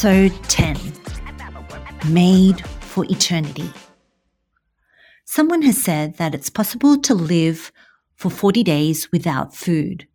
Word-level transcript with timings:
Episode 0.00 0.32
10 0.44 0.76
Made 2.10 2.64
for 2.68 3.04
Eternity. 3.06 3.68
Someone 5.24 5.62
has 5.62 5.82
said 5.82 6.18
that 6.18 6.36
it's 6.36 6.48
possible 6.50 6.96
to 6.98 7.14
live 7.14 7.72
for 8.14 8.30
40 8.30 8.62
days 8.62 9.10
without 9.10 9.56
food, 9.56 10.06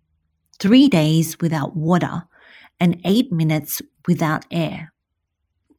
three 0.57 0.88
days 0.88 1.38
without 1.41 1.75
water, 1.75 2.23
and 2.79 3.01
eight 3.04 3.29
minutes 3.31 3.81
without 4.07 4.45
air, 4.51 4.92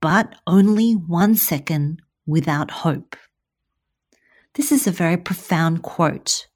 but 0.04 0.34
only 0.46 0.92
one 0.92 1.34
second 1.34 2.02
without 2.26 2.70
hope. 2.70 3.16
This 4.52 4.70
is 4.70 4.86
a 4.86 4.90
very 4.90 5.16
profound 5.16 5.82
quote, 5.82 6.46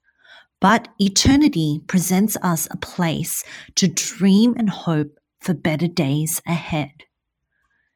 but 0.61 0.87
eternity 0.99 1.81
presents 1.87 2.37
us 2.43 2.67
a 2.69 2.77
place 2.77 3.43
to 3.73 3.87
dream 3.87 4.53
and 4.55 4.69
hope 4.69 5.17
for 5.41 5.55
better 5.55 5.87
days 5.87 6.43
ahead. 6.45 6.91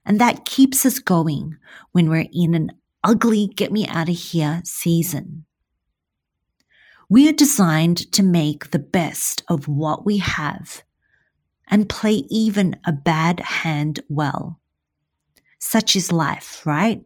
And 0.03 0.19
that 0.19 0.43
keeps 0.43 0.87
us 0.87 0.97
going 0.97 1.57
when 1.91 2.09
we're 2.09 2.25
in 2.33 2.55
an 2.55 2.71
ugly 3.03 3.45
get 3.45 3.71
me 3.71 3.87
out 3.87 4.09
of 4.09 4.17
here 4.17 4.59
season. 4.65 5.45
We 7.11 7.29
are 7.29 7.33
designed 7.33 8.11
to 8.13 8.23
make 8.23 8.71
the 8.71 8.79
best 8.79 9.43
of 9.47 9.67
what 9.67 10.03
we 10.03 10.17
have 10.17 10.81
and 11.67 11.87
play 11.87 12.23
even 12.31 12.79
a 12.87 12.91
bad 12.91 13.39
hand 13.39 13.99
well. 14.09 14.59
Such 15.63 15.95
is 15.95 16.11
life, 16.11 16.65
right? 16.65 17.05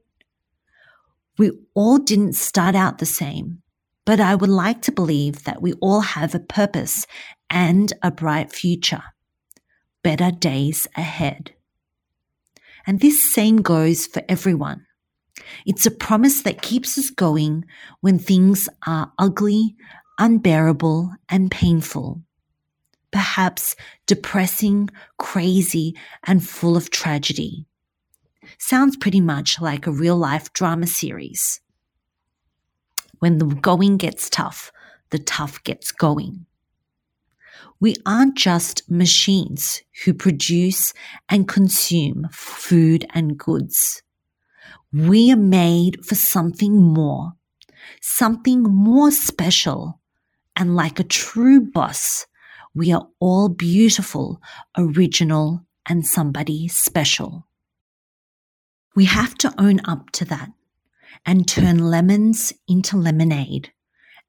We 1.38 1.52
all 1.76 2.00
didn't 2.00 2.34
start 2.34 2.74
out 2.74 2.98
the 2.98 3.06
same, 3.06 3.62
but 4.04 4.20
I 4.20 4.34
would 4.34 4.50
like 4.50 4.82
to 4.82 4.92
believe 4.92 5.44
that 5.44 5.62
we 5.62 5.74
all 5.74 6.02
have 6.02 6.34
a 6.34 6.40
purpose 6.40 7.06
and 7.52 7.94
a 8.02 8.10
bright 8.10 8.52
future. 8.52 9.04
Better 10.04 10.32
days 10.32 10.88
ahead. 10.96 11.54
And 12.88 13.00
this 13.00 13.32
same 13.32 13.58
goes 13.58 14.08
for 14.08 14.24
everyone. 14.28 14.88
It's 15.68 15.86
a 15.86 15.92
promise 15.92 16.42
that 16.42 16.64
keeps 16.64 16.98
us 16.98 17.12
going 17.12 17.64
when 18.02 18.18
things 18.18 18.68
are 18.88 19.14
ugly, 19.20 19.76
unbearable, 20.18 21.14
and 21.30 21.52
painful. 21.52 22.24
Perhaps 23.12 23.76
depressing, 24.08 24.90
crazy, 25.20 25.96
and 26.26 26.44
full 26.46 26.76
of 26.76 26.90
tragedy. 26.90 27.67
Sounds 28.58 28.98
pretty 28.98 29.22
much 29.22 29.62
like 29.62 29.88
a 29.88 29.92
real 29.92 30.18
life 30.18 30.52
drama 30.54 30.88
series. 30.88 31.62
When 33.20 33.38
the 33.38 33.46
going 33.46 33.98
gets 33.98 34.30
tough, 34.30 34.72
the 35.10 35.20
tough 35.20 35.64
gets 35.64 35.92
going. 35.92 36.46
We 37.80 37.96
aren't 38.06 38.36
just 38.36 38.90
machines 38.90 39.82
who 40.04 40.14
produce 40.14 40.94
and 41.30 41.48
consume 41.48 42.28
food 42.32 43.06
and 43.14 43.38
goods. 43.38 44.02
We 44.92 45.32
are 45.32 45.38
made 45.38 46.06
for 46.06 46.16
something 46.16 46.76
more, 46.76 47.34
something 48.02 48.64
more 48.64 49.12
special. 49.12 50.00
And 50.56 50.76
like 50.76 51.00
a 51.00 51.04
true 51.04 51.62
boss, 51.62 52.26
we 52.74 52.92
are 52.92 53.08
all 53.20 53.50
beautiful, 53.50 54.42
original, 54.78 55.66
and 55.88 56.06
somebody 56.06 56.68
special. 56.68 57.47
We 58.98 59.06
have 59.06 59.36
to 59.36 59.54
own 59.60 59.80
up 59.86 60.10
to 60.14 60.26
that 60.26 60.50
and 61.24 61.48
turn 61.48 61.78
lemons 61.78 62.52
into 62.68 62.98
lemonade, 62.98 63.72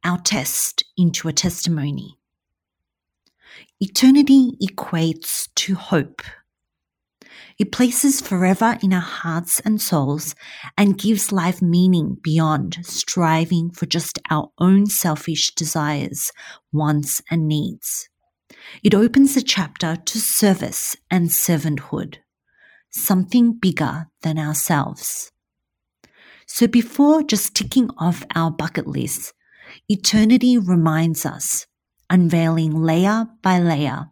our 0.04 0.18
test 0.18 0.84
into 0.94 1.26
a 1.26 1.32
testimony. 1.32 2.18
Eternity 3.80 4.58
equates 4.62 5.48
to 5.54 5.74
hope. 5.74 6.20
It 7.58 7.72
places 7.72 8.20
forever 8.20 8.76
in 8.82 8.92
our 8.92 9.00
hearts 9.00 9.58
and 9.60 9.80
souls 9.80 10.34
and 10.76 10.98
gives 10.98 11.32
life 11.32 11.62
meaning 11.62 12.18
beyond 12.22 12.76
striving 12.82 13.70
for 13.70 13.86
just 13.86 14.18
our 14.28 14.50
own 14.58 14.84
selfish 14.84 15.54
desires, 15.54 16.30
wants, 16.74 17.22
and 17.30 17.48
needs. 17.48 18.10
It 18.82 18.94
opens 18.94 19.34
the 19.34 19.40
chapter 19.40 19.96
to 19.96 20.20
service 20.20 20.94
and 21.10 21.30
servanthood, 21.30 22.18
something 22.90 23.58
bigger 23.58 24.08
than 24.22 24.38
ourselves. 24.38 25.32
So 26.46 26.66
before 26.66 27.22
just 27.22 27.54
ticking 27.54 27.90
off 27.98 28.24
our 28.34 28.50
bucket 28.50 28.86
list, 28.86 29.34
eternity 29.88 30.56
reminds 30.56 31.26
us 31.26 31.66
unveiling 32.10 32.82
layer 32.82 33.26
by 33.42 33.58
layer 33.58 34.10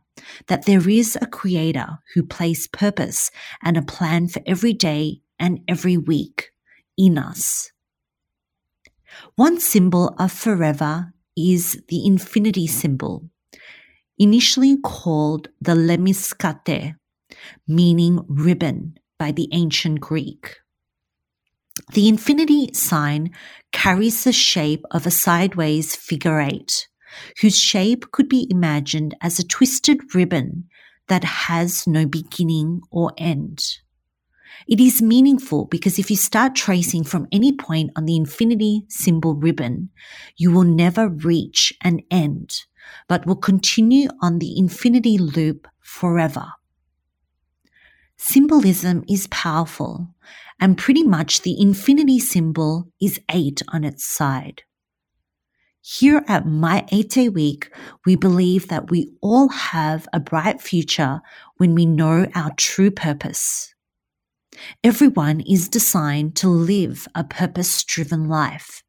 that 0.49 0.67
there 0.67 0.89
is 0.89 1.17
a 1.21 1.27
creator 1.27 1.99
who 2.15 2.23
placed 2.23 2.73
purpose 2.73 3.31
and 3.63 3.77
a 3.77 3.83
plan 3.83 4.29
for 4.29 4.43
every 4.47 4.73
day 4.73 5.21
and 5.39 5.61
every 5.69 5.97
week 5.97 6.51
in 6.97 7.19
us. 7.19 7.71
One 9.37 9.61
symbol 9.61 10.15
of 10.19 10.33
forever 10.33 11.13
is 11.37 11.83
the 11.89 12.07
infinity 12.07 12.67
symbol, 12.67 13.29
initially 14.19 14.77
called 14.83 15.49
the 15.61 15.73
lemniscate, 15.73 16.97
meaning 17.67 18.25
ribbon 18.29 18.99
by 19.19 19.33
the 19.33 19.49
ancient 19.53 20.01
Greek. 20.01 20.57
The 21.93 22.09
infinity 22.09 22.71
sign 22.73 23.31
carries 23.73 24.25
the 24.25 24.33
shape 24.33 24.85
of 24.91 25.07
a 25.07 25.11
sideways 25.11 25.95
figure 25.95 26.41
eight, 26.41 26.89
whose 27.41 27.59
shape 27.59 28.11
could 28.13 28.29
be 28.29 28.47
imagined 28.51 29.15
as 29.21 29.39
a 29.39 29.47
twisted 29.47 30.15
ribbon 30.15 30.69
that 31.09 31.25
has 31.25 31.87
no 31.87 32.07
beginning 32.07 32.81
or 32.91 33.13
end. 33.19 33.63
It 34.67 34.81
is 34.81 35.03
meaningful 35.03 35.67
because 35.67 35.99
if 35.99 36.11
you 36.11 36.17
start 36.17 36.55
tracing 36.55 37.05
from 37.05 37.29
any 37.31 37.53
point 37.53 37.93
on 37.95 38.07
the 38.07 38.17
infinity 38.17 38.85
symbol 38.89 39.35
ribbon, 39.35 39.91
you 40.37 40.51
will 40.51 40.65
never 40.65 41.09
reach 41.09 41.73
an 41.83 42.01
end, 42.11 42.63
but 43.07 43.27
will 43.27 43.37
continue 43.37 44.09
on 44.23 44.39
the 44.39 44.59
infinity 44.59 45.19
loop 45.19 45.69
forever. 45.81 46.47
Symbolism 48.19 49.05
is 49.09 49.27
powerful, 49.29 50.09
and 50.59 50.79
pretty 50.79 51.03
much 51.03 51.43
the 51.43 51.61
infinity 51.61 52.19
symbol 52.19 52.91
is 53.01 53.21
eight 53.31 53.63
on 53.69 53.85
its 53.85 54.07
side. 54.07 54.63
Here 55.83 56.25
at 56.27 56.47
My 56.47 56.85
8 56.91 57.11
Day 57.11 57.29
Week, 57.29 57.71
we 58.05 58.17
believe 58.17 58.69
that 58.69 58.91
we 58.91 59.13
all 59.21 59.49
have 59.51 60.09
a 60.13 60.19
bright 60.19 60.61
future 60.61 61.21
when 61.59 61.75
we 61.75 61.87
know 61.87 62.27
our 62.35 62.53
true 62.57 62.91
purpose. 62.91 63.73
Everyone 64.83 65.41
is 65.43 65.69
designed 65.69 66.35
to 66.37 66.49
live 66.49 67.07
a 67.15 67.23
purpose 67.23 67.85
driven 67.85 68.29
life. 68.29 68.83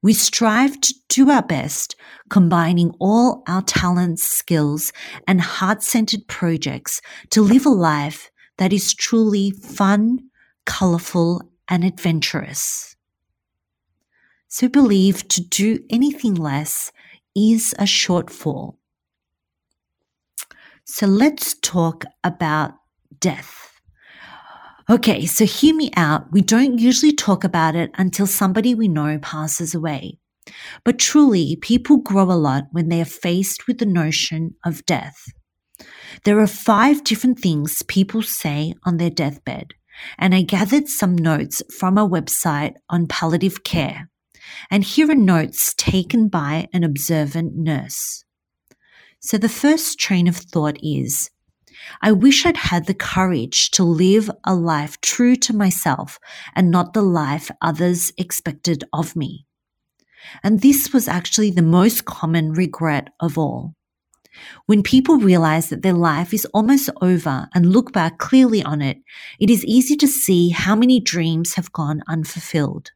We 0.00 0.14
strive 0.14 0.80
to 0.80 0.94
do 1.08 1.30
our 1.30 1.42
best, 1.42 1.96
combining 2.30 2.92
all 3.00 3.42
our 3.48 3.62
talents, 3.62 4.22
skills, 4.22 4.92
and 5.26 5.40
heart 5.40 5.82
centered 5.82 6.28
projects 6.28 7.02
to 7.30 7.42
live 7.42 7.66
a 7.66 7.70
life 7.70 8.30
that 8.58 8.72
is 8.72 8.94
truly 8.94 9.50
fun, 9.50 10.30
colorful, 10.66 11.42
and 11.68 11.84
adventurous. 11.84 12.96
So 14.48 14.68
believe 14.68 15.26
to 15.28 15.40
do 15.40 15.80
anything 15.90 16.34
less 16.34 16.92
is 17.34 17.74
a 17.78 17.84
shortfall. 17.84 18.76
So 20.84 21.06
let's 21.06 21.54
talk 21.54 22.04
about 22.22 22.74
death. 23.18 23.72
Okay, 24.88 25.24
so 25.24 25.46
hear 25.46 25.74
me 25.74 25.90
out. 25.96 26.30
We 26.30 26.42
don't 26.42 26.78
usually 26.78 27.12
talk 27.12 27.42
about 27.42 27.74
it 27.74 27.90
until 27.94 28.26
somebody 28.26 28.74
we 28.74 28.86
know 28.86 29.18
passes 29.18 29.74
away. 29.74 30.18
But 30.84 30.98
truly, 30.98 31.56
people 31.56 31.96
grow 31.96 32.30
a 32.30 32.36
lot 32.36 32.64
when 32.70 32.90
they 32.90 33.00
are 33.00 33.06
faced 33.06 33.66
with 33.66 33.78
the 33.78 33.86
notion 33.86 34.54
of 34.64 34.84
death. 34.84 35.16
There 36.24 36.40
are 36.40 36.46
five 36.46 37.04
different 37.04 37.38
things 37.38 37.82
people 37.82 38.22
say 38.22 38.74
on 38.84 38.96
their 38.96 39.10
deathbed, 39.10 39.74
and 40.18 40.34
I 40.34 40.42
gathered 40.42 40.88
some 40.88 41.16
notes 41.16 41.62
from 41.76 41.98
a 41.98 42.08
website 42.08 42.74
on 42.88 43.06
palliative 43.06 43.64
care. 43.64 44.08
And 44.70 44.84
here 44.84 45.10
are 45.10 45.14
notes 45.14 45.74
taken 45.76 46.28
by 46.28 46.68
an 46.72 46.84
observant 46.84 47.56
nurse. 47.56 48.24
So 49.20 49.38
the 49.38 49.48
first 49.48 49.98
train 49.98 50.28
of 50.28 50.36
thought 50.36 50.76
is, 50.82 51.30
I 52.02 52.12
wish 52.12 52.46
I'd 52.46 52.56
had 52.56 52.86
the 52.86 52.94
courage 52.94 53.70
to 53.72 53.84
live 53.84 54.30
a 54.44 54.54
life 54.54 55.00
true 55.00 55.36
to 55.36 55.54
myself 55.54 56.18
and 56.54 56.70
not 56.70 56.92
the 56.92 57.02
life 57.02 57.50
others 57.60 58.12
expected 58.16 58.84
of 58.92 59.16
me. 59.16 59.46
And 60.42 60.60
this 60.60 60.92
was 60.92 61.08
actually 61.08 61.50
the 61.50 61.62
most 61.62 62.04
common 62.04 62.52
regret 62.52 63.08
of 63.20 63.36
all. 63.36 63.74
When 64.66 64.82
people 64.82 65.16
realize 65.18 65.68
that 65.70 65.82
their 65.82 65.92
life 65.92 66.34
is 66.34 66.46
almost 66.46 66.90
over 67.00 67.48
and 67.54 67.72
look 67.72 67.92
back 67.92 68.18
clearly 68.18 68.62
on 68.62 68.82
it, 68.82 68.98
it 69.38 69.50
is 69.50 69.64
easy 69.64 69.96
to 69.96 70.08
see 70.08 70.50
how 70.50 70.74
many 70.74 71.00
dreams 71.00 71.54
have 71.54 71.72
gone 71.72 72.02
unfulfilled. 72.08 72.90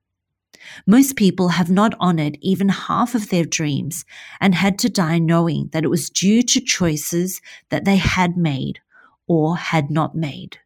Most 0.86 1.16
people 1.16 1.50
have 1.50 1.70
not 1.70 1.94
honored 2.00 2.38
even 2.40 2.68
half 2.68 3.14
of 3.14 3.28
their 3.28 3.44
dreams 3.44 4.04
and 4.40 4.54
had 4.54 4.78
to 4.80 4.88
die 4.88 5.18
knowing 5.18 5.68
that 5.72 5.84
it 5.84 5.88
was 5.88 6.10
due 6.10 6.42
to 6.42 6.60
choices 6.60 7.40
that 7.70 7.84
they 7.84 7.96
had 7.96 8.36
made 8.36 8.80
or 9.26 9.56
had 9.56 9.90
not 9.90 10.14
made. 10.14 10.58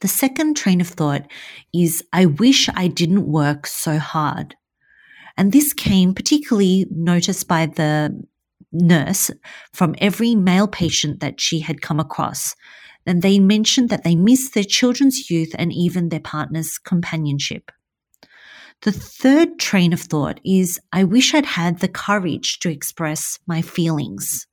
The 0.00 0.08
second 0.08 0.56
train 0.56 0.80
of 0.80 0.88
thought 0.88 1.26
is, 1.74 2.04
I 2.12 2.26
wish 2.26 2.68
I 2.74 2.88
didn't 2.88 3.26
work 3.26 3.66
so 3.66 3.98
hard. 3.98 4.54
And 5.36 5.52
this 5.52 5.72
came 5.72 6.14
particularly 6.14 6.86
noticed 6.90 7.48
by 7.48 7.66
the 7.66 8.24
nurse 8.72 9.30
from 9.72 9.94
every 9.98 10.34
male 10.34 10.68
patient 10.68 11.20
that 11.20 11.40
she 11.40 11.60
had 11.60 11.82
come 11.82 12.00
across. 12.00 12.54
And 13.06 13.22
they 13.22 13.38
mentioned 13.38 13.88
that 13.90 14.04
they 14.04 14.14
missed 14.14 14.54
their 14.54 14.64
children's 14.64 15.30
youth 15.30 15.54
and 15.58 15.72
even 15.72 16.08
their 16.08 16.20
partner's 16.20 16.78
companionship. 16.78 17.70
The 18.82 18.92
third 18.92 19.58
train 19.58 19.92
of 19.92 20.00
thought 20.00 20.40
is 20.44 20.80
I 20.92 21.04
wish 21.04 21.34
I'd 21.34 21.44
had 21.44 21.80
the 21.80 21.88
courage 21.88 22.60
to 22.60 22.70
express 22.70 23.38
my 23.46 23.60
feelings. 23.60 24.46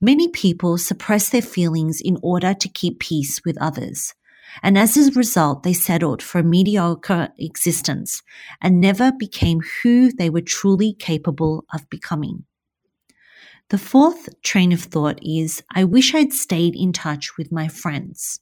Many 0.00 0.28
people 0.28 0.78
suppress 0.78 1.30
their 1.30 1.42
feelings 1.42 2.00
in 2.00 2.18
order 2.22 2.54
to 2.54 2.68
keep 2.68 3.00
peace 3.00 3.40
with 3.44 3.60
others. 3.60 4.14
And 4.62 4.78
as 4.78 4.96
a 4.96 5.10
result, 5.12 5.62
they 5.62 5.72
settled 5.72 6.22
for 6.22 6.38
a 6.38 6.44
mediocre 6.44 7.30
existence 7.38 8.22
and 8.60 8.80
never 8.80 9.10
became 9.10 9.60
who 9.82 10.12
they 10.12 10.30
were 10.30 10.42
truly 10.42 10.92
capable 10.92 11.64
of 11.72 11.88
becoming. 11.90 12.44
The 13.70 13.78
fourth 13.78 14.28
train 14.42 14.72
of 14.72 14.82
thought 14.82 15.18
is 15.22 15.62
I 15.74 15.84
wish 15.84 16.14
I'd 16.14 16.32
stayed 16.32 16.76
in 16.76 16.92
touch 16.92 17.36
with 17.38 17.50
my 17.50 17.66
friends. 17.68 18.38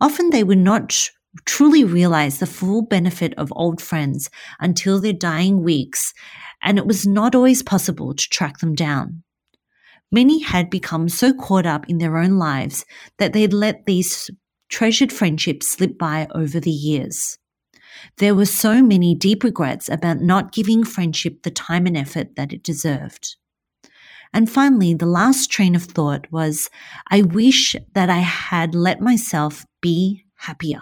Often 0.00 0.30
they 0.30 0.44
would 0.44 0.58
not 0.58 1.10
truly 1.44 1.82
realize 1.84 2.38
the 2.38 2.46
full 2.46 2.82
benefit 2.82 3.34
of 3.34 3.52
old 3.56 3.80
friends 3.80 4.28
until 4.60 5.00
their 5.00 5.12
dying 5.12 5.62
weeks, 5.62 6.12
and 6.62 6.78
it 6.78 6.86
was 6.86 7.06
not 7.06 7.34
always 7.34 7.62
possible 7.62 8.14
to 8.14 8.28
track 8.28 8.58
them 8.58 8.74
down. 8.74 9.22
Many 10.10 10.42
had 10.42 10.70
become 10.70 11.08
so 11.08 11.32
caught 11.32 11.66
up 11.66 11.88
in 11.88 11.98
their 11.98 12.16
own 12.16 12.38
lives 12.38 12.84
that 13.18 13.32
they'd 13.32 13.52
let 13.52 13.86
these 13.86 14.30
treasured 14.68 15.12
friendships 15.12 15.68
slip 15.68 15.98
by 15.98 16.26
over 16.34 16.60
the 16.60 16.70
years. 16.70 17.38
There 18.18 18.34
were 18.34 18.46
so 18.46 18.82
many 18.82 19.14
deep 19.14 19.42
regrets 19.42 19.88
about 19.88 20.20
not 20.20 20.52
giving 20.52 20.84
friendship 20.84 21.42
the 21.42 21.50
time 21.50 21.86
and 21.86 21.96
effort 21.96 22.36
that 22.36 22.52
it 22.52 22.62
deserved. 22.62 23.36
And 24.32 24.50
finally, 24.50 24.94
the 24.94 25.06
last 25.06 25.50
train 25.50 25.74
of 25.74 25.84
thought 25.84 26.30
was, 26.30 26.70
I 27.10 27.22
wish 27.22 27.74
that 27.94 28.10
I 28.10 28.18
had 28.18 28.74
let 28.74 29.00
myself 29.00 29.64
be 29.80 30.24
happier. 30.36 30.80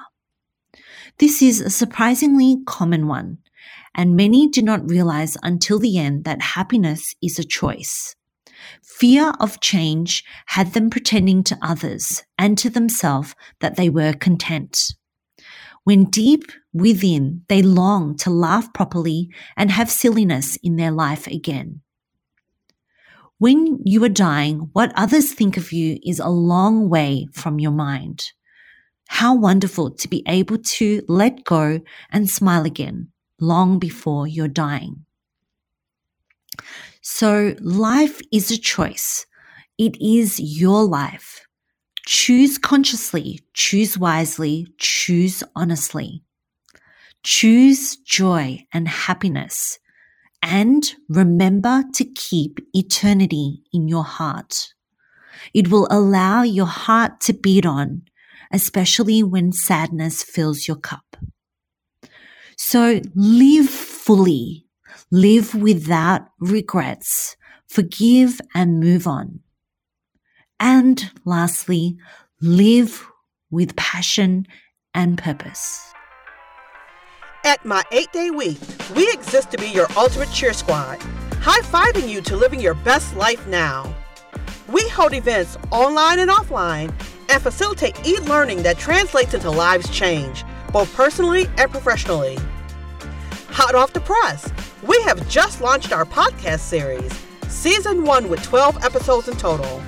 This 1.19 1.41
is 1.41 1.61
a 1.61 1.71
surprisingly 1.71 2.59
common 2.67 3.07
one, 3.07 3.39
and 3.95 4.17
many 4.17 4.49
do 4.49 4.63
not 4.63 4.89
realize 4.89 5.37
until 5.43 5.79
the 5.79 5.99
end 5.99 6.25
that 6.25 6.43
happiness 6.43 7.15
is 7.23 7.39
a 7.39 7.45
choice. 7.45 8.15
Fear 8.83 9.33
of 9.41 9.61
change 9.61 10.25
had 10.47 10.73
them 10.73 10.91
pretending 10.91 11.43
to 11.45 11.59
others 11.63 12.25
and 12.39 12.59
to 12.59 12.71
themselves 12.71 13.35
that 13.61 13.77
they 13.77 13.89
were 13.89 14.13
content. 14.13 14.95
When 15.85 16.05
deep 16.05 16.51
within 16.73 17.43
they 17.49 17.63
long 17.63 18.17
to 18.19 18.31
laugh 18.31 18.73
properly 18.73 19.31
and 19.57 19.71
have 19.71 19.91
silliness 19.91 20.57
in 20.63 20.77
their 20.77 20.91
life 20.91 21.27
again. 21.27 21.83
When 23.39 23.81
you 23.85 24.03
are 24.05 24.09
dying, 24.09 24.71
what 24.73 24.93
others 24.97 25.33
think 25.33 25.57
of 25.57 25.73
you 25.73 25.99
is 26.03 26.19
a 26.19 26.29
long 26.29 26.89
way 26.89 27.29
from 27.33 27.61
your 27.61 27.73
mind. 27.73 28.33
How 29.09 29.35
wonderful 29.35 29.91
to 29.91 30.09
be 30.09 30.23
able 30.27 30.59
to 30.59 31.03
let 31.07 31.45
go 31.45 31.81
and 32.11 32.31
smile 32.31 32.65
again 32.65 33.09
long 33.39 33.79
before 33.79 34.27
you're 34.27 34.49
dying. 34.49 35.05
So 37.03 37.55
life 37.61 38.21
is 38.33 38.51
a 38.51 38.59
choice. 38.59 39.27
It 39.79 40.01
is 40.01 40.41
your 40.41 40.85
life. 40.85 41.47
Choose 42.07 42.57
consciously, 42.57 43.41
choose 43.53 43.99
wisely, 43.99 44.67
choose 44.79 45.43
honestly. 45.55 46.23
Choose 47.23 47.97
joy 47.97 48.65
and 48.73 48.89
happiness. 48.89 49.79
And 50.49 50.95
remember 51.09 51.83
to 51.95 52.05
keep 52.05 52.61
eternity 52.73 53.65
in 53.73 53.89
your 53.89 54.05
heart. 54.05 54.75
It 55.53 55.69
will 55.69 55.89
allow 55.91 56.43
your 56.43 56.67
heart 56.67 57.21
to 57.23 57.33
beat 57.33 57.67
on 57.67 58.03
especially 58.53 59.23
when 59.23 59.53
sadness 59.53 60.23
fills 60.23 60.69
your 60.69 60.77
cup. 60.77 61.17
So 62.57 63.01
live 63.15 63.69
fully, 63.69 64.67
live 65.11 65.55
without 65.55 66.23
regrets, 66.41 67.37
forgive 67.69 68.41
and 68.55 68.81
move 68.81 69.07
on. 69.07 69.41
And 70.59 71.11
lastly, 71.25 71.99
live 72.41 73.07
with 73.51 73.77
passion 73.77 74.47
and 74.95 75.19
purpose. 75.19 75.93
At 77.47 77.65
my 77.65 77.85
eight 77.93 78.11
day 78.11 78.31
week, 78.33 78.59
we 78.97 79.09
exist 79.13 79.53
to 79.53 79.57
be 79.57 79.69
your 79.69 79.87
ultimate 79.97 80.33
cheer 80.33 80.53
squad, 80.53 81.01
high 81.41 81.61
fiving 81.61 82.09
you 82.09 82.21
to 82.23 82.35
living 82.35 82.59
your 82.59 82.75
best 82.75 83.15
life 83.15 83.47
now. 83.47 83.95
We 84.67 84.89
hold 84.89 85.13
events 85.13 85.57
online 85.71 86.19
and 86.19 86.29
offline 86.29 86.93
and 87.29 87.41
facilitate 87.41 88.05
e 88.05 88.19
learning 88.23 88.65
that 88.65 88.79
translates 88.79 89.33
into 89.33 89.49
lives 89.49 89.89
change, 89.91 90.43
both 90.73 90.93
personally 90.97 91.47
and 91.57 91.71
professionally. 91.71 92.37
Hot 93.51 93.77
off 93.77 93.93
the 93.93 94.01
press, 94.01 94.53
we 94.83 95.01
have 95.03 95.29
just 95.29 95.61
launched 95.61 95.93
our 95.93 96.05
podcast 96.05 96.59
series, 96.59 97.13
Season 97.47 98.03
1 98.05 98.29
with 98.29 98.43
12 98.43 98.83
episodes 98.83 99.29
in 99.29 99.37
total. 99.37 99.81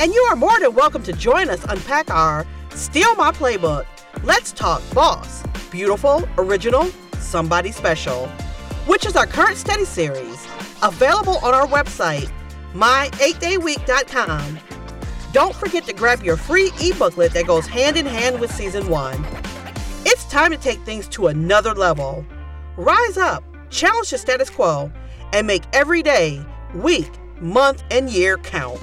And 0.00 0.12
you 0.12 0.22
are 0.22 0.34
more 0.34 0.58
than 0.58 0.74
welcome 0.74 1.04
to 1.04 1.12
join 1.12 1.50
us 1.50 1.62
unpack 1.68 2.10
our 2.10 2.44
Steal 2.70 3.14
My 3.14 3.30
Playbook, 3.30 3.86
Let's 4.24 4.50
Talk 4.50 4.82
Boss, 4.92 5.44
Beautiful, 5.76 6.26
Original, 6.38 6.84
Somebody 7.18 7.70
Special, 7.70 8.28
which 8.86 9.04
is 9.04 9.14
our 9.14 9.26
current 9.26 9.58
study 9.58 9.84
series, 9.84 10.46
available 10.82 11.36
on 11.44 11.52
our 11.52 11.66
website, 11.66 12.32
my8dayweek.com 12.72 14.58
don't 15.34 15.54
forget 15.54 15.84
to 15.84 15.92
grab 15.92 16.22
your 16.22 16.38
free 16.38 16.70
e-booklet 16.80 17.34
that 17.34 17.46
goes 17.46 17.66
hand 17.66 17.98
in 17.98 18.06
hand 18.06 18.40
with 18.40 18.50
season 18.50 18.88
one. 18.88 19.22
It's 20.06 20.24
time 20.30 20.50
to 20.50 20.56
take 20.56 20.80
things 20.80 21.06
to 21.08 21.26
another 21.26 21.74
level. 21.74 22.24
Rise 22.78 23.18
up, 23.18 23.44
challenge 23.68 24.08
the 24.08 24.16
status 24.16 24.48
quo, 24.48 24.90
and 25.34 25.46
make 25.46 25.64
every 25.74 26.02
day, 26.02 26.42
week, 26.74 27.10
month, 27.38 27.84
and 27.90 28.08
year 28.08 28.38
count. 28.38 28.80